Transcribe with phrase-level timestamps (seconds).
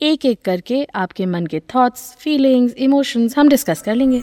[0.00, 4.18] एक एक करके आपके मन के थॉट्स फीलिंग्स इमोशंस हम डिस्कस कर लेंगे।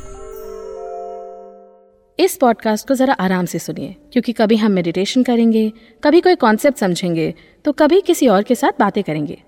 [2.19, 5.71] इस पॉडकास्ट को ज़रा आराम से सुनिए, क्योंकि कभी हम मेडिटेशन करेंगे,
[6.03, 7.33] कभी कोई कॉन्सेप्ट समझेंगे
[7.65, 9.41] तो कभी किसी और के साथ बातें करेंगे।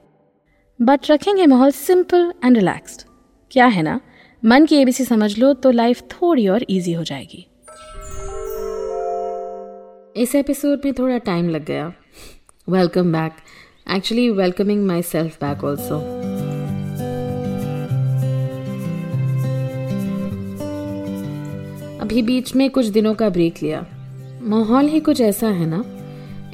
[0.80, 3.08] बट रखेंगे माहौल सिंपल एंड रिलैक्स्ड
[3.52, 4.00] क्या है ना?
[4.44, 7.48] मन की एबीसी समझ लो तो लाइफ थोड़ी और इजी हो जाएगी।
[10.16, 11.92] इस एपिसोड में थोड़ा टाइम लग गया।
[12.70, 13.34] Welcome back
[14.32, 16.00] welcoming myself back also
[22.02, 23.86] अभी बीच में कुछ दिनों का ब्रेक लिया।
[24.42, 25.84] माहौल ही कुछ ऐसा है ना?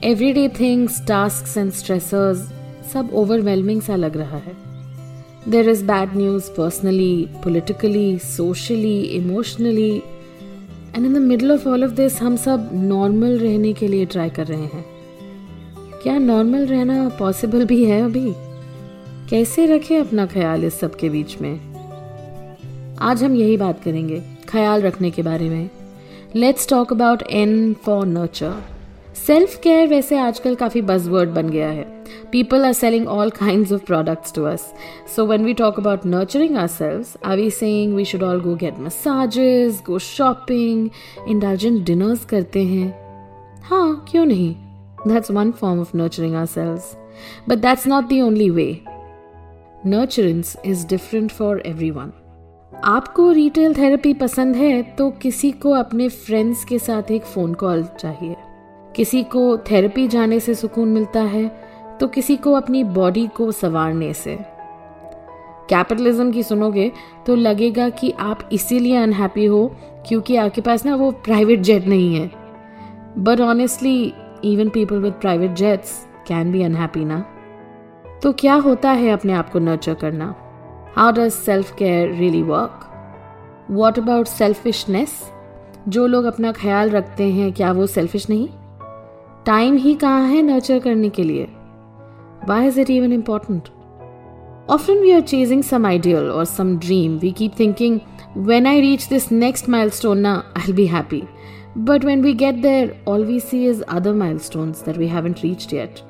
[0.03, 2.37] Everyday things task and stressors
[2.93, 4.55] सब ओवरवेलमिंग सा लग रहा है।
[5.49, 9.97] There is bad news personally politically socially emotionally
[10.95, 14.29] and in the middle of all of this हम सब नॉर्मल रहने के लिए ट्राई
[14.29, 14.92] कर रहे हैं।
[16.03, 18.33] क्या नॉर्मल रहना पॉसिबल भी है अभी?
[19.29, 21.53] कैसे रखें अपना ख्याल इस सब के बीच में?
[23.01, 25.69] आज हम यही बात करेंगे, ख्याल रखने के बारे में।
[26.35, 28.53] Let's talk about N for nurture
[29.27, 31.83] self care वैसे आजकल काफ़ी बजवर्ड बन गया है।
[32.31, 34.73] People are selling all kind of products to us
[35.15, 38.79] so when we talk about nurturing ourselves are we saying we should all go get
[38.79, 40.89] massages go shopping
[41.29, 42.93] indulgent dinners करते हैं?
[43.63, 44.55] हाँ क्यों नहीं?
[45.07, 46.81] Form of nurturing ourselves
[47.49, 48.65] but that's not the only way
[49.85, 52.11] nurturance is different for every one
[52.83, 57.83] आपको retail therapy पसंद है तो किसी को अपने फ्रेंड्स के साथ एक फ़ोन कॉल
[57.99, 58.35] चाहिए।
[58.95, 61.45] किसी को थेरेपी जाने से सुकून मिलता है
[61.99, 64.37] तो किसी को अपनी बॉडी को संवारने से।
[65.69, 66.91] कैपिटलिज्म की सुनोगे
[67.27, 69.75] तो लगेगा कि आप इसीलिए अनहैप्पी हो,
[70.07, 72.29] क्योंकि आपके पास ना वो प्राइवेट जेट नहीं है।
[73.17, 77.25] But honestly even people with private jets can be unhappy ना?
[78.23, 80.35] तो क्या होता है अपने आप को नर्चर करना?
[80.95, 82.79] How does self care really work
[83.71, 85.31] what about selfishness
[85.87, 88.49] जो लोग अपना ख्याल रखते हैं क्या वो सेल्फिश नहीं?
[89.45, 91.47] टाइम ही कहाँ है नर्चर करने के लिए?
[92.47, 93.69] Why is it even important
[94.69, 97.15] Often we are chasing some ideal or some dream.
[97.21, 97.95] We keep thinking,
[98.49, 101.19] when I reach this next milestone, now I'll be happy.
[101.75, 105.73] But when we get there, all we see is other milestones that we haven't reached
[105.73, 106.01] yet.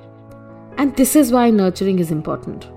[0.78, 2.68] And this is why nurturing is important.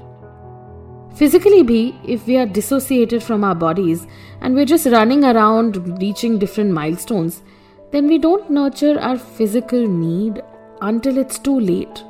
[1.16, 4.06] Physically, bhi, if we are dissociated from our bodies
[4.40, 7.42] and we're just running around reaching different milestones,
[7.90, 10.42] then we don't nurture our physical need
[10.82, 12.04] until it's too late.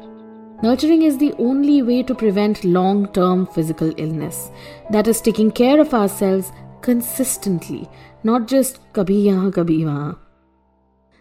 [0.63, 4.51] Nurturing is the only way to prevent long term physical illness.
[4.91, 6.51] That is taking care of ourselves
[6.83, 7.89] consistently,
[8.25, 10.17] not just kabhi yahan, kabhi wahan.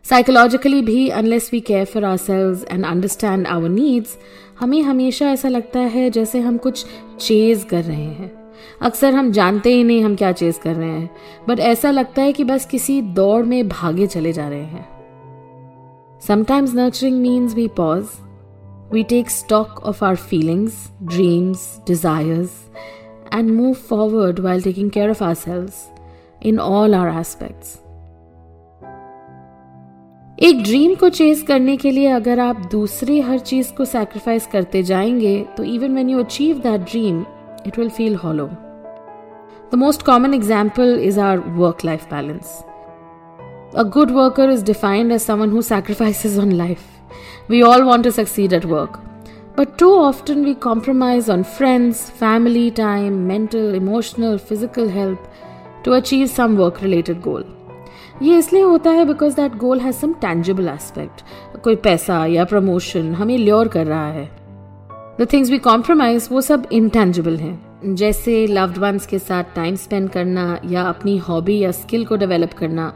[0.06, 4.18] Psychologically भी unless we care for ourselves and understand our needs
[4.60, 6.86] हमें हमेशा ऐसा लगता है जैसे हम कुछ
[7.20, 8.32] chase कर रहे हैं।
[8.82, 11.10] अक्सर हम जानते ही नहीं हम क्या चेज कर रहे हैं
[11.48, 16.74] बट ऐसा लगता है कि बस किसी दौड़ में भागे चले जा रहे हैं। Sometimes
[16.74, 18.06] nurturing means we pause
[18.94, 22.52] we take stock of our feelings dreams desires
[23.34, 25.70] and move forward while taking care of ourselves
[26.44, 27.80] in all our aspects
[30.38, 34.82] एक ड्रीम को चेज करने के लिए अगर आप दूसरी हर चीज़ को सेक्रीफाइस करते
[34.84, 37.24] जाएँगे तो even when you achieve that dream
[37.68, 38.48] it will feel hollow
[39.72, 42.60] the most common example is our work life balance
[43.76, 48.12] a good worker is defined as someone who sacrifice on life we all want to
[48.14, 49.02] succeed at work
[49.58, 56.28] but too often we compromise on friends family time mental emotional physical health to achieve
[56.28, 57.65] some work related goals
[58.24, 61.24] ये इसलिए होता है because that goal has some tangible aspect
[61.64, 64.26] कोई पैसा या promotion हमें lure कर रहा है।
[65.20, 70.10] द थिंग्स वी कॉम्प्रोमाइज वो सब इंटेंजिबल हैं। जैसे लव्ड वंस के साथ टाइम स्पेंड
[70.10, 72.94] करना या अपनी हॉबी या स्किल को डेवलप करना।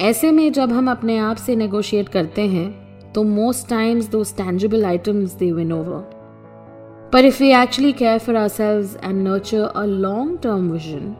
[0.00, 2.68] ऐसे में जब हम अपने आप से नेगोशिएट करते हैं
[3.12, 8.36] तो मोस्ट टाइम्स दो tangible items they win over पर if we actually care for
[8.48, 11.14] ourselves and nurture a long term vision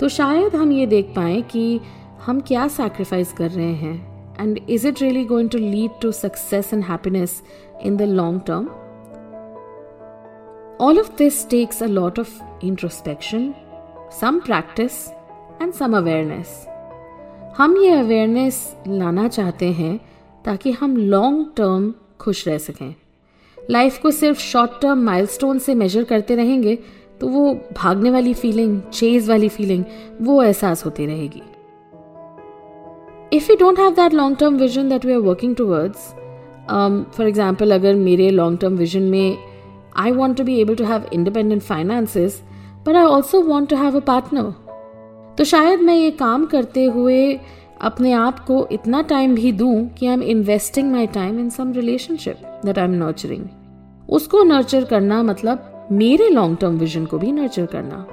[0.00, 1.80] तो शायद हम ये देख पाए कि
[2.26, 4.36] हम क्या सैक्रिफाइस कर रहे हैं?
[4.40, 7.42] And is it really going to lead to success and happiness
[7.82, 8.68] in the long term
[10.82, 12.28] all of this takes a lot of
[12.66, 13.42] introspection,
[14.20, 14.94] some practice,
[15.60, 16.54] and some awareness.
[17.56, 20.00] हम ये अवेयरनेस लाना चाहते हैं
[20.44, 22.94] ताकि हम लॉन्ग टर्म खुश रह सकें।
[23.58, 26.78] लाइफ को सिर्फ़ शॉर्ट टर्म माइलस्टोन से मेजर करते रहेंगे
[27.20, 29.84] तो वो भागने वाली फीलिंग चेज वाली फीलिंग
[30.22, 31.42] वो एहसास होती रहेगी।
[33.32, 36.08] If you don't have that long term vision that we are working towards
[37.16, 39.36] for example अगर मेरे लॉन्ग टर्म विजन में
[39.96, 42.40] I want to be able to have independent finances
[42.86, 44.52] but I also want to have a partner
[45.38, 47.38] तो शायद मैं ये काम करते हुए
[47.80, 51.72] अपने आप को इतना टाइम भी दूँ कि I am investing my time in some
[51.72, 53.46] relationship that I am nurturing
[54.10, 58.06] उसको नर्चर करना मतलब मेरे लॉन्ग टर्म विजन को भी नर्चर करना।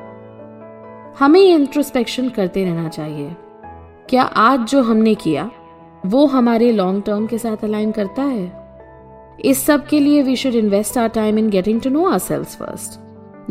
[1.19, 3.35] हमें ये इंट्रोस्पेक्शन करते रहना चाहिए।
[4.09, 5.51] क्या आज जो हमने किया,
[6.05, 8.67] वो हमारे लॉन्ग टर्म के साथ अलाइन करता है?
[9.45, 12.99] इस सब के लिए we should invest our time in getting to know ourselves first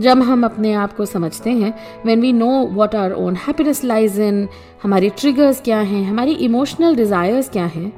[0.00, 1.74] जब हम अपने आप को समझते हैं
[2.06, 4.48] when we know what our own happiness lies in
[4.82, 7.92] हमारी ट्रिगर्स क्या हैं, हमारी इमोशनल डिजायर्स क्या हैं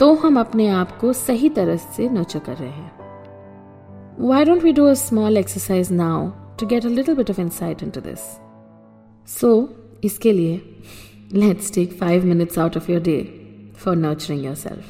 [0.00, 2.92] तो हम अपने आप को सही तरह से नर्चर कर रहे हैं।
[4.20, 6.20] Why don't we do a small exercise now
[6.60, 8.18] to get a little bit of insight into this
[9.40, 9.68] so
[10.04, 10.62] इसके लिए
[11.30, 13.32] let's take five minutes out of your day
[13.74, 14.84] for nurturing yourself.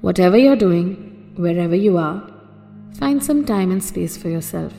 [0.00, 2.22] Whatever you're doing, wherever you are,
[2.98, 4.72] find some time and space for yourself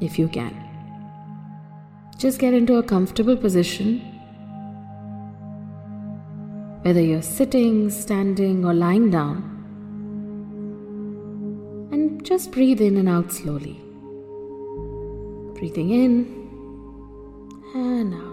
[0.00, 0.54] if you can.
[2.18, 4.00] Just get into a comfortable position,
[6.82, 9.52] whether you're sitting, standing, or lying down,
[11.92, 13.80] and just breathe in and out slowly.
[15.58, 16.14] Breathing in
[17.74, 18.25] and out.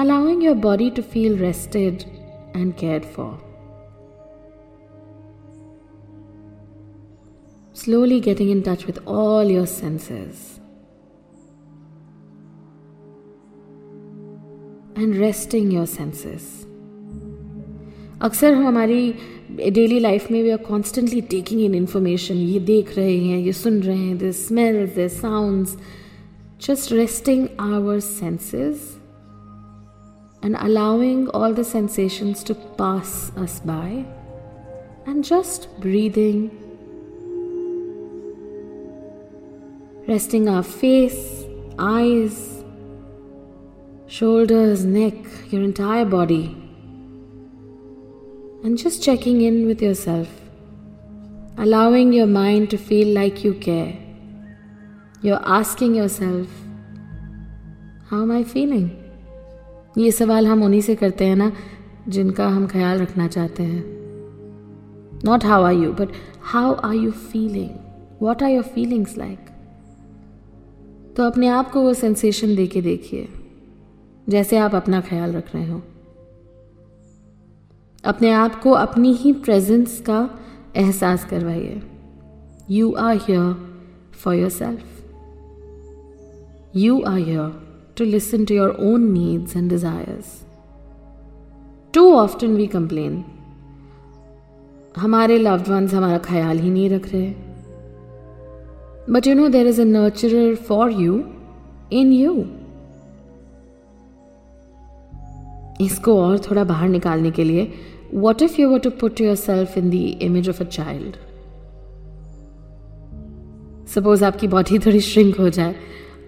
[0.00, 2.06] Allowing your body to feel rested
[2.54, 3.32] and cared for.
[7.76, 10.60] slowly getting in touch with all your senses.
[14.96, 16.46] And resting your senses.
[18.24, 19.12] अक्सर हम हमारी
[19.76, 23.80] daily life में we are constantly taking in information ये देख रहे हैं ये सुन
[23.82, 25.76] रहे हैं this smells this sounds
[26.66, 28.84] just resting our senses
[30.41, 34.05] and allowing all the sensations to pass us by
[35.05, 36.49] and just breathing
[40.07, 41.45] resting our face,
[41.79, 42.63] eyes,
[44.07, 45.15] shoulders, neck,
[45.49, 46.55] your entire body,
[48.63, 50.27] and just checking in with yourself,
[51.57, 53.95] allowing your mind to feel like you care.
[55.21, 56.47] You're asking yourself,
[58.09, 59.00] How am I feeling?
[59.95, 61.51] ये सवाल हम उन्हीं से करते हैं ना,
[62.09, 63.83] जिनका हम ख्याल रखना चाहते हैं।
[65.25, 66.09] Not how are you but
[66.43, 67.69] how are you feeling
[68.21, 69.39] what are your feelings like
[71.17, 73.27] तो अपने आप को वो सेंसेशन दे के देखिए,
[74.27, 75.81] जैसे आप अपना ख्याल रख रहे हो।
[78.03, 80.29] अपने आप को अपनी ही प्रेजेंस का
[80.75, 81.81] एहसास करवाइए।
[82.69, 83.53] You are here
[84.13, 84.83] for yourself
[86.75, 90.41] you are here to listen to your own needs and desires
[91.93, 93.23] too often we complain
[94.97, 97.33] हमारे लव्ड वंस हमारा ख्याल ही नहीं रख रहे.
[99.07, 101.13] But you know, there is a nurturer for you
[101.91, 102.33] in you.
[105.81, 107.71] इसको और थोड़ा बाहर निकालने के लिए
[108.13, 111.15] what if you were to put yourself in the image of a child
[113.93, 115.75] suppose आपकी बॉडी थोड़ी श्रिंक हो जाए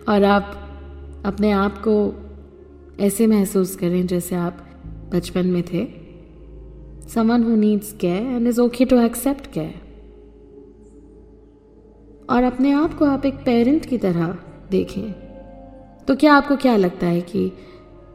[0.10, 0.62] और आप
[1.25, 1.94] अपने आप को
[3.00, 4.58] ऐसे महसूस करें जैसे आप
[5.13, 5.88] बचपन में थे।
[7.10, 9.82] Someone who needs care and is okay to accept care
[12.30, 14.38] और अपने आप को आप एक पेरेंट की तरह
[14.72, 15.12] देखें।
[16.08, 17.51] तो क्या आपको क्या लगता है कि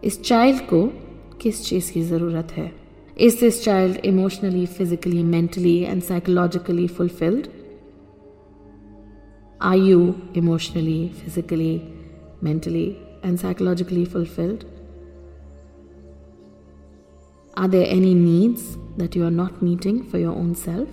[0.04, 0.86] इस चाइल्ड को
[1.40, 2.72] किस चीज़ की ज़रूरत है?
[3.18, 7.46] Is this child emotionally physically mentally and psychologically fulfilled
[9.62, 11.80] are you emotionally physically
[12.40, 14.64] mentally and psychologically fulfilled?
[17.56, 20.88] Are there any needs that you are not meeting for your own self?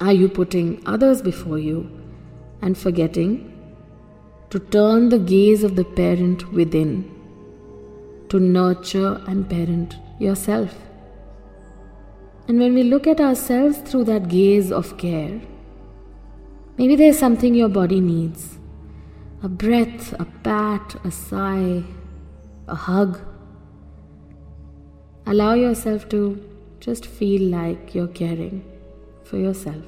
[0.00, 1.88] Are you putting others before you
[2.62, 3.52] and forgetting
[4.50, 7.10] to turn the gaze of the parent within,
[8.28, 10.74] to nurture and parent yourself?
[12.48, 15.40] And when we look at ourselves through that gaze of care,
[16.77, 18.57] maybe there's something your body needs
[19.43, 21.83] a breath, a pat, a sigh,
[22.67, 23.19] a hug.
[25.25, 26.19] Allow yourself to
[26.79, 28.61] just feel like you're caring
[29.23, 29.87] for yourself.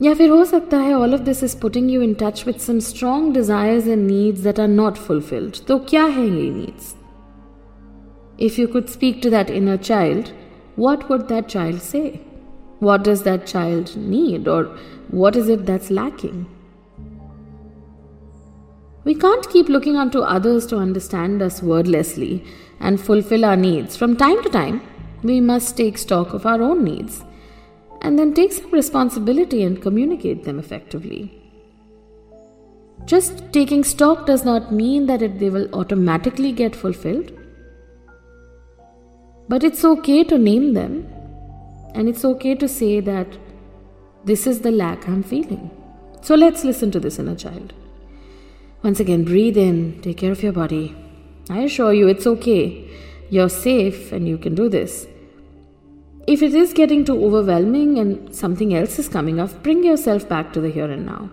[0.00, 2.78] या फिर हो सकता है all of this is putting you in touch with some
[2.86, 6.94] strong desires and needs that are not fulfilled तो क्या है ये needs
[8.40, 10.28] if you could speak to that inner child
[10.76, 12.20] what would that child say?
[12.79, 14.65] What does that child need, or
[15.09, 16.45] what is it that's lacking?
[19.03, 22.45] We can't keep looking unto others to understand us wordlessly
[22.79, 23.95] and fulfill our needs.
[23.95, 24.81] From time to time,
[25.23, 27.23] we must take stock of our own needs
[28.01, 31.33] and then take some responsibility and communicate them effectively.
[33.05, 37.31] Just taking stock does not mean that it, they will automatically get fulfilled.
[39.47, 41.07] But it's okay to name them,
[41.93, 43.27] and it's okay to say that
[44.25, 45.71] this is the lack I'm feeling.
[46.21, 47.73] So let's listen to this inner child.
[48.83, 50.95] Once again, breathe in, take care of your body.
[51.49, 52.89] I assure you, it's okay.
[53.29, 55.07] You're safe and you can do this.
[56.27, 60.51] If it is getting too overwhelming and something else is coming up, bring yourself back
[60.53, 61.29] to the here and now.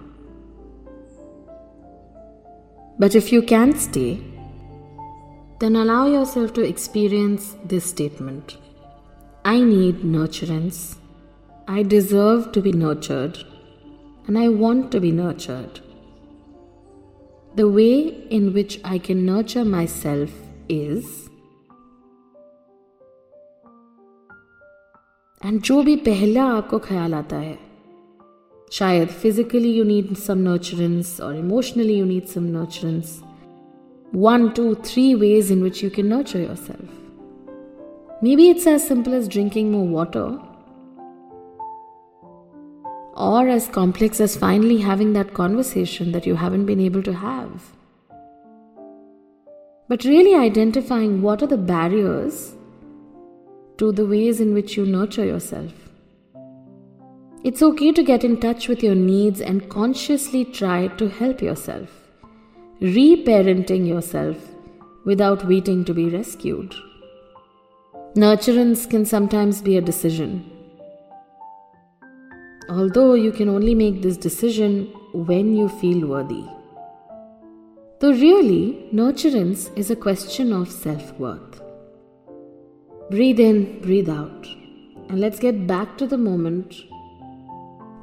[2.98, 4.20] But if you can't stay,
[5.58, 8.56] then allow yourself to experience this statement
[9.45, 10.95] I need nurturance.
[11.67, 13.39] I deserve to be nurtured.
[14.27, 15.79] And I want to be nurtured.
[17.55, 20.29] The way in which I can nurture myself
[20.69, 21.29] is
[25.45, 27.57] and जो भी पहला आपको ख्याल आता है
[28.71, 33.19] शायद physically you need some nurturance और emotionally you need some nurturance
[34.11, 36.89] one, two, three ways in which you can nurture yourself.
[38.22, 40.38] Maybe it's as simple as drinking more water,
[43.16, 47.72] or as complex as finally having that conversation that you haven't been able to have.
[49.88, 52.54] But really identifying what are the barriers
[53.78, 55.72] to the ways in which you nurture yourself.
[57.44, 61.90] It's okay to get in touch with your needs and consciously try to help yourself,
[62.80, 64.36] reparenting yourself
[65.04, 66.74] without waiting to be rescued.
[68.13, 70.51] Nurturance can sometimes be a decision.
[72.69, 76.43] Although you can only make this decision when you feel worthy.
[77.99, 81.61] Though really, nurturance is a question of self worth.
[83.09, 84.47] Breathe in, breathe out.
[85.09, 86.75] And let's get back to the moment.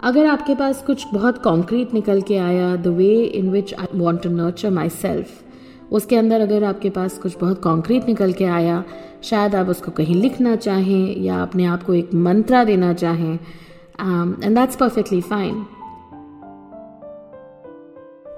[0.05, 4.23] अगर आपके पास कुछ बहुत concrete निकल के आया the way in which I want
[4.23, 5.43] to nurture myself
[5.92, 8.84] उसके अंदर अगर आपके पास कुछ बहुत कॉन्क्रीट निकल के आया
[9.24, 14.56] शायद आप उसको कहीं लिखना चाहें या अपने आप को एक मंत्रा देना चाहें and
[14.56, 15.66] that's perfectly fine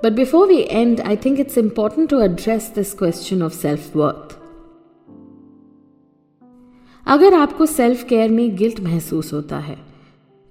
[0.04, 4.34] But before we end, I think it's important to address this question of self worth.
[7.08, 9.78] अगर आपको सेल्फ केयर में गिल्ट महसूस होता है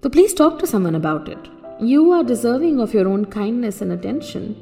[0.03, 1.49] तो please talk to someone about it
[1.83, 4.55] you are deserving of your own kindness and attention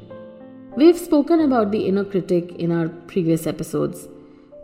[0.79, 4.07] have spoken about the inner critic in our previous episodes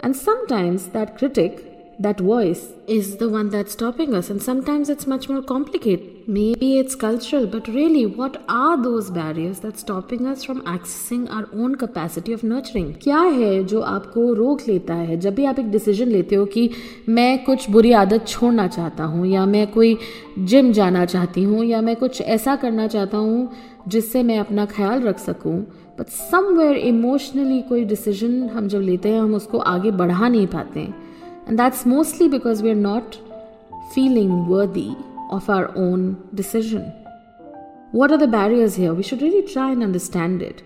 [0.03, 1.59] and sometimes that critic
[1.99, 6.77] that voice is the one that's stopping us and sometimes it's much more complicated maybe
[6.77, 11.73] it's cultural but really what are those barriers that's stopping us from accessing our own
[11.75, 16.07] capacity of nurturing क्या है जो आपको रोक लेता है जब भी आप एक डिसीज़न
[16.07, 16.69] लेते हो कि
[17.09, 19.97] मैं कुछ बुरी आदत छोड़ना चाहता हूँ या मैं कोई
[20.39, 23.49] जिम जाना चाहती हूँ या मैं कुछ ऐसा करना चाहता हूँ
[23.87, 25.59] जिससे मैं अपना ख्याल रख सकूँ
[25.99, 30.79] बट समवेयर इमोशनली कोई डिसीज़न हम जब लेते हैं, हम उसको आगे बढ़ा नहीं पाते
[30.79, 30.93] हैं
[31.47, 33.17] And that's mostly because we're not
[33.93, 34.95] feeling worthy
[35.31, 36.91] of our own decision.
[37.93, 38.93] What are the barriers here?
[38.93, 40.63] We should really try and understand it.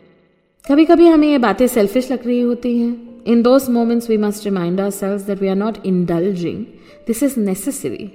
[0.66, 4.46] कभी कभी हमें ये बातें सेल्फिश लग रही होती हैं in those moments we must
[4.46, 6.66] remind ourselves that we are not indulging
[7.08, 8.12] this is necessary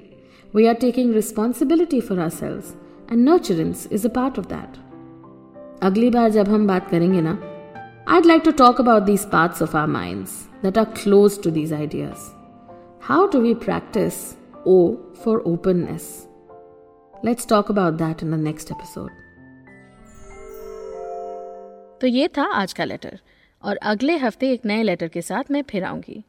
[0.54, 4.78] we are taking responsibility for ourselves and nurturance is a part of that
[5.82, 7.38] अगली बार जब हम बात करेंगे ना
[8.08, 10.30] I like to talk about these parts of our minds
[10.62, 12.18] that are close to these ideas
[13.02, 16.28] how to we practice O for openness
[17.24, 19.10] let's talk about that in the next episode
[22.00, 23.20] तो ये था आज का letter
[23.62, 26.24] और अगले हफ़्ते एक नए लेटर के साथ मैं फिर आऊँगी.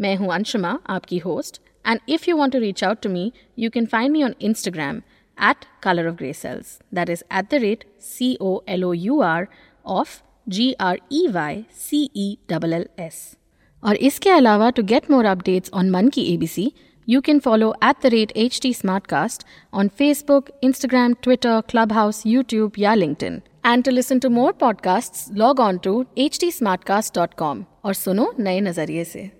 [0.00, 3.70] मैं हूँ अंशुमा, आपकी host and if you want to reach out to me you
[3.70, 5.02] can find me on Instagram
[5.38, 9.22] at color of grey cells that is at the rate c o l o u
[9.22, 9.48] r
[9.84, 13.36] of g r e y c e l l s
[13.82, 16.72] और इसके अलावा to get more updates on Man Ki ABC
[17.08, 22.94] you can follow at the rate HT Smartcast on Facebook, Instagram, Twitter, Clubhouse, YouTube, या
[22.94, 23.40] LinkedIn.
[23.64, 29.30] And to listen to more podcasts, log on to htsmartcast.com और सुनो नए नज़रिए से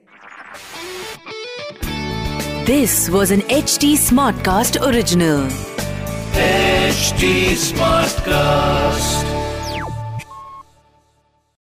[2.69, 4.81] This was an HT Smartcast
[6.33, 9.28] HD Smartcast.